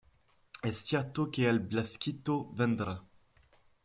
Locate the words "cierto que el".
0.79-1.59